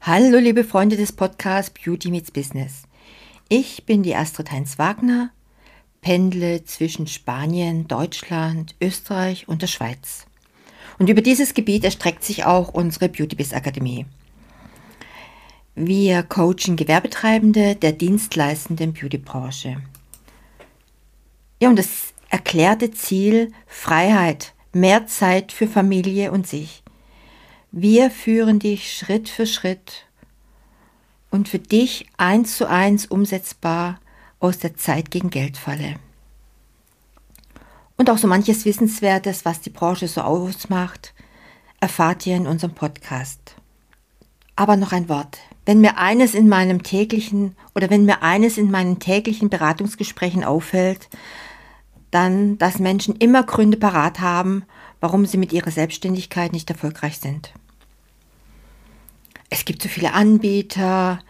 [0.00, 2.84] Hallo liebe Freunde des Podcasts Beauty Meets Business.
[3.48, 5.30] Ich bin die Astrid Heinz Wagner,
[6.00, 10.26] pendle zwischen Spanien, Deutschland, Österreich und der Schweiz.
[10.98, 14.06] Und über dieses Gebiet erstreckt sich auch unsere Beauty Biz Akademie.
[15.74, 19.82] Wir coachen Gewerbetreibende der dienstleistenden Beautybranche.
[21.60, 26.84] Ja, und das erklärte Ziel Freiheit, mehr Zeit für Familie und sich.
[27.70, 30.06] Wir führen dich Schritt für Schritt
[31.30, 34.00] und für dich eins zu eins umsetzbar
[34.40, 35.96] aus der Zeit gegen Geldfalle.
[37.98, 41.12] Und auch so manches Wissenswertes, was die Branche so ausmacht,
[41.78, 43.54] erfahrt ihr in unserem Podcast.
[44.56, 45.38] Aber noch ein Wort.
[45.66, 51.08] Wenn mir eines in meinem täglichen oder wenn mir eines in meinen täglichen Beratungsgesprächen auffällt,
[52.10, 54.64] dann, dass Menschen immer Gründe parat haben,
[55.00, 57.52] warum sie mit ihrer Selbstständigkeit nicht erfolgreich sind.
[59.50, 61.20] Es gibt so viele Anbieter,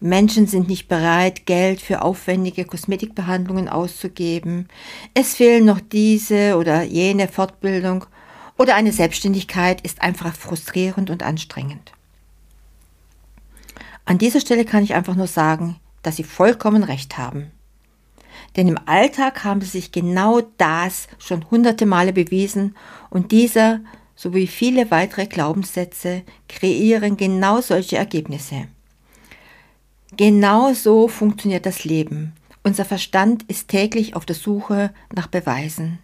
[0.00, 4.68] Menschen sind nicht bereit, Geld für aufwendige Kosmetikbehandlungen auszugeben,
[5.14, 8.04] es fehlen noch diese oder jene Fortbildung
[8.58, 11.92] oder eine Selbstständigkeit ist einfach frustrierend und anstrengend.
[14.04, 17.50] An dieser Stelle kann ich einfach nur sagen, dass Sie vollkommen recht haben.
[18.56, 22.74] Denn im Alltag haben sie sich genau das schon hunderte Male bewiesen
[23.10, 23.80] und dieser
[24.14, 28.68] sowie viele weitere Glaubenssätze kreieren genau solche Ergebnisse.
[30.16, 32.32] Genau so funktioniert das Leben.
[32.62, 35.98] Unser Verstand ist täglich auf der Suche nach Beweisen.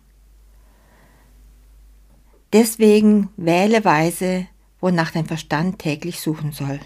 [2.53, 4.47] Deswegen wähle weise,
[4.81, 6.79] wonach dein Verstand täglich suchen soll.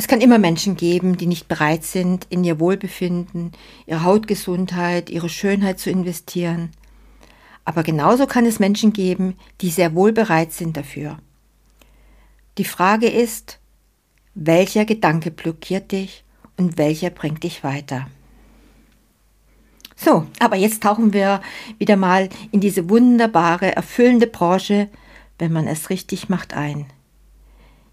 [0.00, 3.50] Es kann immer Menschen geben, die nicht bereit sind, in ihr Wohlbefinden,
[3.84, 6.70] ihre Hautgesundheit, ihre Schönheit zu investieren.
[7.64, 11.18] Aber genauso kann es Menschen geben, die sehr wohl bereit sind dafür.
[12.58, 13.58] Die Frage ist,
[14.36, 16.22] welcher Gedanke blockiert dich
[16.56, 18.06] und welcher bringt dich weiter?
[19.96, 21.42] So, aber jetzt tauchen wir
[21.78, 24.88] wieder mal in diese wunderbare, erfüllende Branche,
[25.40, 26.86] wenn man es richtig macht, ein.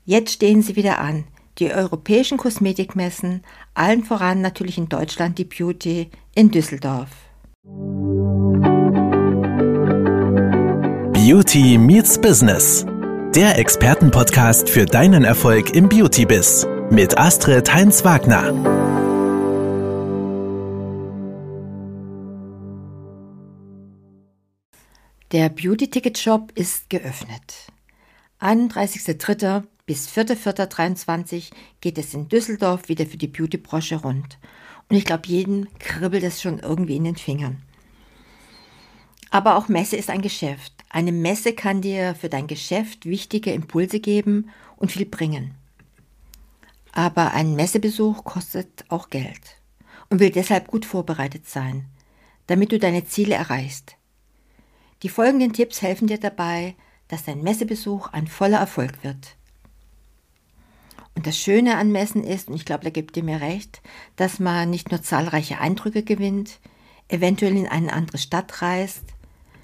[0.06, 1.24] Jetzt stehen sie wieder an,
[1.60, 3.44] die europäischen Kosmetikmessen,
[3.74, 7.10] allen voran natürlich in Deutschland die Beauty in Düsseldorf.
[11.14, 12.86] Beauty meets Business.
[13.36, 18.54] Der Expertenpodcast für deinen Erfolg im Beauty-Biz mit Astrid Heinz-Wagner.
[25.32, 27.68] Der Beauty-Ticket-Shop ist geöffnet.
[28.40, 34.40] 31.03 bis 4.4.23 geht es in Düsseldorf wieder für die Beauty-Brosche rund.
[34.90, 37.62] Und ich glaube, jeden kribbelt es schon irgendwie in den Fingern.
[39.30, 40.74] Aber auch Messe ist ein Geschäft.
[40.90, 45.56] Eine Messe kann dir für dein Geschäft wichtige Impulse geben und viel bringen.
[46.92, 49.62] Aber ein Messebesuch kostet auch Geld
[50.10, 51.86] und will deshalb gut vorbereitet sein,
[52.48, 53.98] damit du deine Ziele erreichst.
[55.04, 56.76] Die folgenden Tipps helfen dir dabei,
[57.10, 59.36] dass dein Messebesuch ein voller Erfolg wird.
[61.16, 63.82] Und das Schöne an Messen ist, und ich glaube, da gibt ihr mir recht,
[64.18, 66.60] dass man nicht nur zahlreiche Eindrücke gewinnt,
[67.08, 69.04] eventuell in eine andere Stadt reist,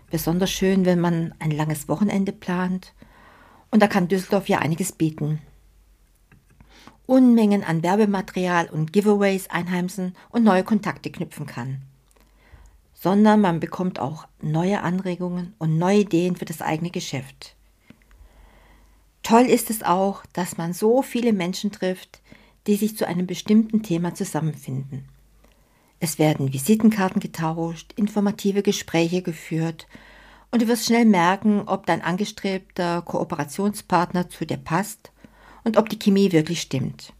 [0.09, 2.93] besonders schön, wenn man ein langes Wochenende plant.
[3.69, 5.39] Und da kann Düsseldorf ja einiges bieten.
[7.05, 11.81] Unmengen an Werbematerial und Giveaways einheimsen und neue Kontakte knüpfen kann.
[12.93, 17.55] Sondern man bekommt auch neue Anregungen und neue Ideen für das eigene Geschäft.
[19.23, 22.21] Toll ist es auch, dass man so viele Menschen trifft,
[22.67, 25.05] die sich zu einem bestimmten Thema zusammenfinden.
[25.99, 29.87] Es werden Visitenkarten getauscht, informative Gespräche geführt
[30.49, 35.11] und du wirst schnell merken, ob dein angestrebter Kooperationspartner zu dir passt
[35.63, 37.13] und ob die Chemie wirklich stimmt.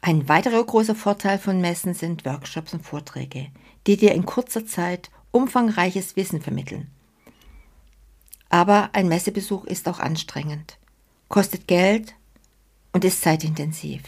[0.00, 3.48] Ein weiterer großer Vorteil von Messen sind Workshops und Vorträge,
[3.86, 6.90] die dir in kurzer Zeit umfangreiches Wissen vermitteln.
[8.48, 10.78] Aber ein Messebesuch ist auch anstrengend,
[11.28, 12.14] kostet Geld
[12.92, 14.02] und ist zeitintensiv.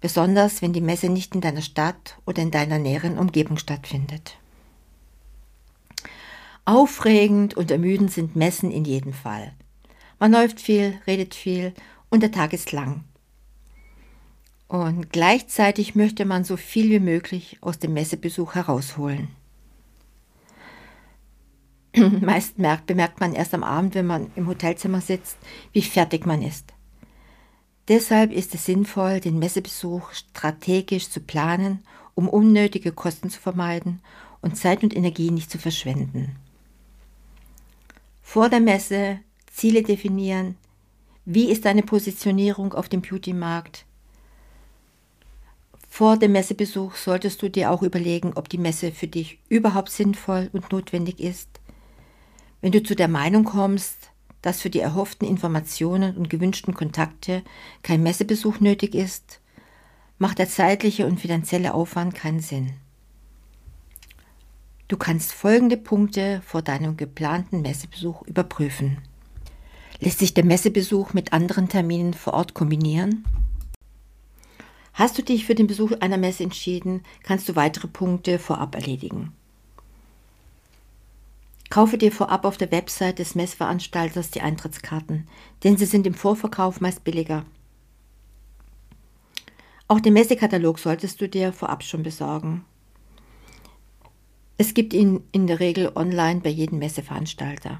[0.00, 4.36] Besonders wenn die Messe nicht in deiner Stadt oder in deiner näheren Umgebung stattfindet.
[6.64, 9.52] Aufregend und ermüdend sind Messen in jedem Fall.
[10.18, 11.74] Man läuft viel, redet viel
[12.08, 13.04] und der Tag ist lang.
[14.68, 19.28] Und gleichzeitig möchte man so viel wie möglich aus dem Messebesuch herausholen.
[22.20, 25.36] Meist merkt, bemerkt man erst am Abend, wenn man im Hotelzimmer sitzt,
[25.72, 26.72] wie fertig man ist.
[27.88, 31.84] Deshalb ist es sinnvoll, den Messebesuch strategisch zu planen,
[32.14, 34.00] um unnötige Kosten zu vermeiden
[34.40, 36.36] und Zeit und Energie nicht zu verschwenden.
[38.22, 39.20] Vor der Messe
[39.52, 40.56] Ziele definieren,
[41.24, 43.84] Wie ist deine Positionierung auf dem Beauty-Markt?
[45.88, 50.48] Vor dem Messebesuch solltest du dir auch überlegen, ob die Messe für dich überhaupt sinnvoll
[50.52, 51.60] und notwendig ist.
[52.62, 57.42] Wenn du zu der Meinung kommst, dass für die erhofften Informationen und gewünschten Kontakte
[57.82, 59.40] kein Messebesuch nötig ist,
[60.18, 62.74] macht der zeitliche und finanzielle Aufwand keinen Sinn.
[64.86, 68.98] Du kannst folgende Punkte vor deinem geplanten Messebesuch überprüfen.
[69.98, 73.24] Lässt sich der Messebesuch mit anderen Terminen vor Ort kombinieren?
[74.92, 79.32] Hast du dich für den Besuch einer Messe entschieden, kannst du weitere Punkte vorab erledigen.
[81.72, 85.26] Kaufe dir vorab auf der Website des Messveranstalters die Eintrittskarten,
[85.64, 87.46] denn sie sind im Vorverkauf meist billiger.
[89.88, 92.66] Auch den Messekatalog solltest du dir vorab schon besorgen.
[94.58, 97.78] Es gibt ihn in der Regel online bei jedem Messeveranstalter.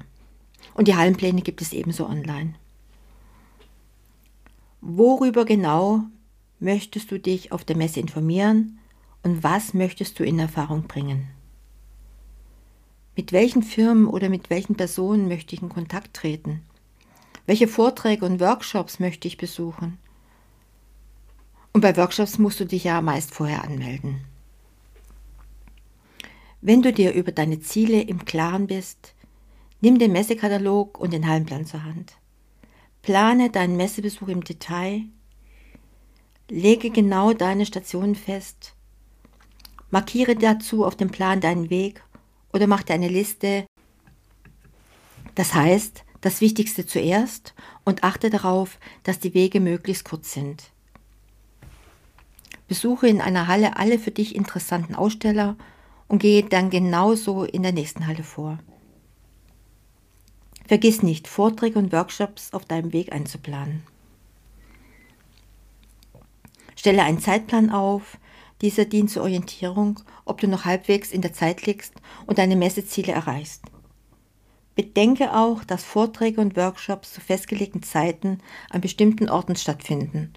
[0.73, 2.55] Und die Hallenpläne gibt es ebenso online.
[4.81, 6.01] Worüber genau
[6.59, 8.79] möchtest du dich auf der Messe informieren
[9.21, 11.27] und was möchtest du in Erfahrung bringen?
[13.15, 16.63] Mit welchen Firmen oder mit welchen Personen möchte ich in Kontakt treten?
[17.45, 19.97] Welche Vorträge und Workshops möchte ich besuchen?
[21.73, 24.21] Und bei Workshops musst du dich ja meist vorher anmelden.
[26.61, 29.13] Wenn du dir über deine Ziele im Klaren bist,
[29.81, 32.13] nimm den Messekatalog und den Hallenplan zur Hand.
[33.01, 35.03] Plane deinen Messebesuch im Detail
[36.49, 38.73] Lege genau deine Stationen fest.
[39.91, 42.03] Markiere dazu auf dem Plan deinen Weg
[42.53, 43.65] oder mach dir eine Liste.
[45.35, 47.53] Das heißt, das Wichtigste zuerst
[47.83, 50.71] und achte darauf, dass die Wege möglichst kurz sind.
[52.67, 55.57] Besuche in einer Halle alle für dich interessanten Aussteller
[56.07, 58.59] und gehe dann genauso in der nächsten Halle vor.
[60.65, 63.83] Vergiss nicht, Vorträge und Workshops auf deinem Weg einzuplanen.
[66.75, 68.17] Stelle einen Zeitplan auf.
[68.63, 71.93] Dieser dient zur Orientierung, ob du noch halbwegs in der Zeit liegst
[72.25, 73.61] und deine Messeziele erreichst.
[74.73, 78.39] Bedenke auch, dass Vorträge und Workshops zu festgelegten Zeiten
[78.69, 80.31] an bestimmten Orten stattfinden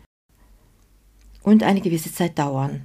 [1.44, 2.84] und eine gewisse Zeit dauern.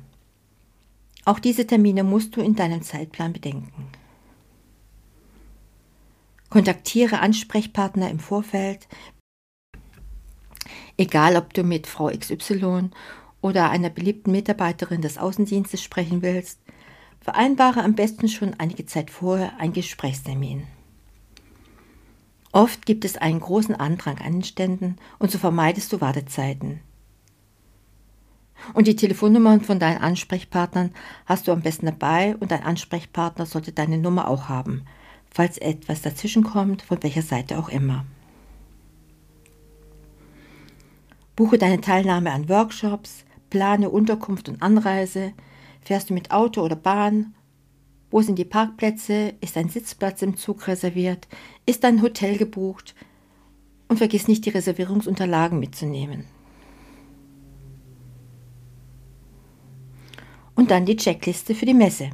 [1.26, 3.88] Auch diese Termine musst du in deinem Zeitplan bedenken.
[6.52, 8.88] Kontaktiere Ansprechpartner im Vorfeld,
[10.98, 12.92] egal ob du mit Frau XY
[13.42, 16.60] oder einer beliebten Mitarbeiterin des Außendienstes sprechen willst,
[17.20, 20.64] vereinbare am besten schon einige Zeit vorher einen Gesprächstermin.
[22.52, 26.82] Oft gibt es einen großen Andrang an den Ständen und so vermeidest du Wartezeiten.
[28.74, 30.92] Und die Telefonnummern von deinen Ansprechpartnern
[31.26, 34.86] hast du am besten dabei und dein Ansprechpartner sollte deine Nummer auch haben,
[35.32, 38.06] falls etwas dazwischenkommt, von welcher Seite auch immer.
[41.36, 45.34] Buche deine Teilnahme an Workshops, Plane Unterkunft und Anreise.
[45.82, 47.36] Fährst du mit Auto oder Bahn?
[48.10, 49.36] Wo sind die Parkplätze?
[49.42, 51.28] Ist ein Sitzplatz im Zug reserviert?
[51.68, 52.96] Ist ein Hotel gebucht?
[53.88, 56.26] Und vergiss nicht, die Reservierungsunterlagen mitzunehmen.
[60.56, 62.10] Und dann die Checkliste für die Messe.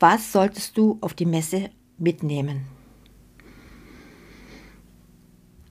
[0.00, 2.66] Was solltest du auf die Messe mitnehmen?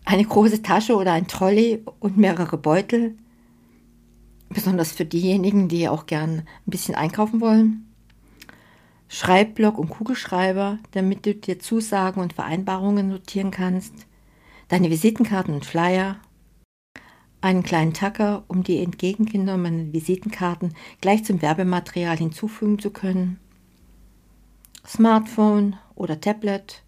[0.05, 3.17] Eine große Tasche oder ein Trolley und mehrere Beutel,
[4.49, 7.85] besonders für diejenigen, die auch gern ein bisschen einkaufen wollen.
[9.07, 13.93] Schreibblock und Kugelschreiber, damit du dir Zusagen und Vereinbarungen notieren kannst.
[14.67, 16.17] Deine Visitenkarten und Flyer.
[17.39, 23.39] Einen kleinen Tacker, um die entgegengenommenen Visitenkarten gleich zum Werbematerial hinzufügen zu können.
[24.87, 26.83] Smartphone oder Tablet.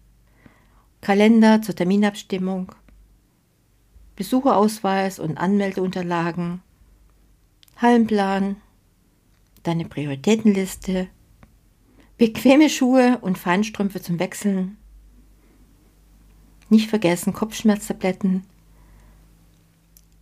[1.00, 2.72] Kalender zur Terminabstimmung.
[4.16, 6.60] Besucherausweis und Anmeldeunterlagen
[7.80, 8.56] Hallenplan,
[9.62, 11.06] deine Prioritätenliste,
[12.16, 14.78] bequeme Schuhe und Feinstrümpfe zum Wechseln.
[16.70, 18.42] Nicht vergessen Kopfschmerztabletten,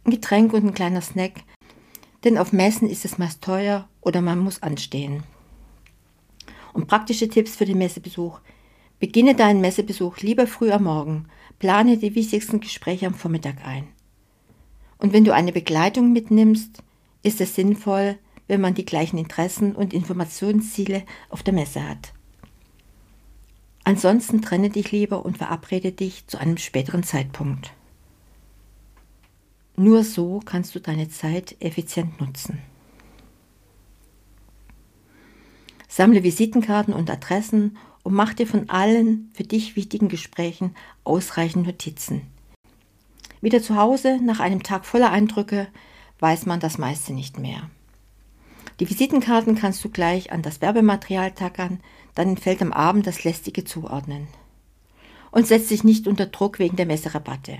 [0.05, 1.45] ein Getränk und ein kleiner Snack,
[2.25, 5.23] denn auf Messen ist es meist teuer oder man muss anstehen.
[6.75, 8.39] Und praktische Tipps für den Messebesuch.
[8.99, 11.29] Beginne deinen Messebesuch lieber früh am Morgen.
[11.59, 13.89] Plane die wichtigsten Gespräche am Vormittag ein.
[14.99, 16.83] Und wenn du eine Begleitung mitnimmst,
[17.27, 22.13] ist es sinnvoll, wenn man die gleichen Interessen und Informationsziele auf der Messe hat.
[23.83, 27.73] Ansonsten trenne dich lieber und verabrede dich zu einem späteren Zeitpunkt.
[29.77, 32.61] Nur so kannst du deine Zeit effizient nutzen.
[35.89, 42.23] Sammle Visitenkarten und Adressen und mach dir von allen für dich wichtigen Gesprächen ausreichend Notizen.
[43.41, 45.69] Wieder zu Hause, nach einem Tag voller Eindrücke,
[46.21, 47.71] weiß man das meiste nicht mehr.
[48.81, 51.81] Die Visitenkarten kannst du gleich an das Werbematerial tackern,
[52.15, 54.29] dann entfällt am Abend das lästige zuordnen.
[55.31, 57.59] Und setzt dich nicht unter Druck wegen der Messerabatte.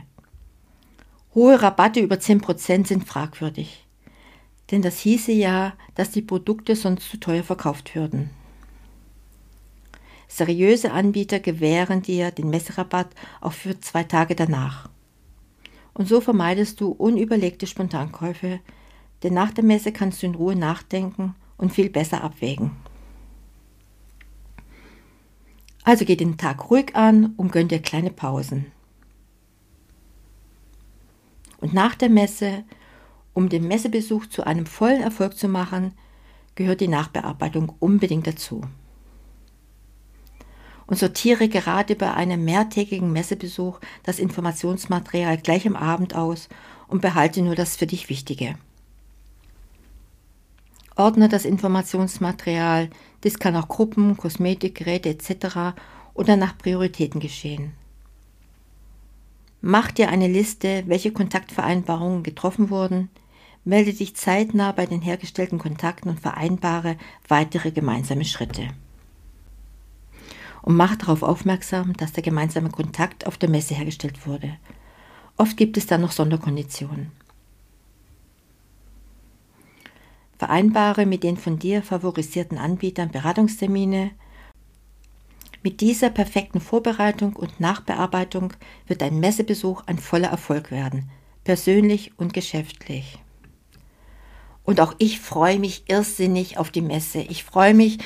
[1.35, 3.87] Hohe Rabatte über 10% sind fragwürdig.
[4.71, 8.31] Denn das hieße ja, dass die Produkte sonst zu teuer verkauft würden.
[10.29, 13.09] Seriöse Anbieter gewähren dir den Messerabatt
[13.41, 14.89] auch für zwei Tage danach.
[15.97, 18.61] Und so vermeidest du unüberlegte Spontankäufe,
[19.23, 22.73] denn nach der Messe kannst du in Ruhe nachdenken und viel besser abwägen.
[25.85, 28.67] Also geh den Tag ruhig an und gönn dir kleine Pausen.
[31.63, 32.65] Und nach der Messe,
[33.33, 35.93] um den Messebesuch zu einem vollen Erfolg zu machen,
[36.57, 38.61] gehört die Nachbearbeitung unbedingt dazu.
[40.87, 46.49] Und sortiere gerade bei einem mehrtägigen Messebesuch das Informationsmaterial gleich am Abend aus
[46.87, 48.57] und behalte nur das für dich Wichtige.
[50.95, 52.89] Ordne das Informationsmaterial,
[53.23, 55.77] dies kann auch Gruppen, Kosmetikgeräte etc.
[56.15, 57.73] oder nach Prioritäten geschehen.
[59.61, 63.11] Mach dir eine Liste, welche Kontaktvereinbarungen getroffen wurden,
[63.65, 66.97] melde dich zeitnah bei den hergestellten Kontakten und vereinbare
[67.29, 68.69] weitere gemeinsame Schritte.
[70.67, 74.57] Und mach darauf aufmerksam, dass der gemeinsame Kontakt auf der Messe hergestellt wurde.
[75.37, 77.13] Oft gibt es dann noch Sonderkonditionen.
[80.39, 84.11] Vereinbare mit den von dir favorisierten Anbietern Beratungstermine.
[85.63, 88.53] Mit dieser perfekten Vorbereitung und Nachbearbeitung
[88.89, 91.09] wird dein Messebesuch ein voller Erfolg werden,
[91.45, 93.21] persönlich und geschäftlich.
[94.65, 97.21] Und auch ich freue mich irrsinnig auf die Messe.
[97.21, 97.99] Ich freue mich,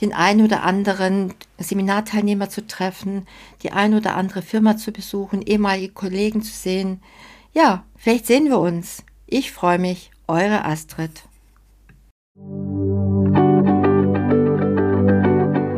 [0.00, 3.26] den einen oder anderen Seminarteilnehmer zu treffen,
[3.62, 7.00] die ein oder andere Firma zu besuchen, ehemalige Kollegen zu sehen.
[7.52, 9.02] Ja, vielleicht sehen wir uns.
[9.26, 11.22] Ich freue mich, eure Astrid.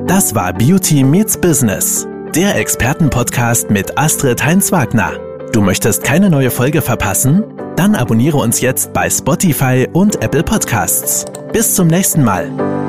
[0.06, 5.12] Das war Beauty Meets Business, der Expertenpodcast mit Astrid Heinz-Wagner.
[5.52, 7.44] Du möchtest keine neue Folge verpassen?
[7.76, 11.24] Dann abonniere uns jetzt bei Spotify und Apple Podcasts.
[11.52, 12.79] Bis zum nächsten Mal.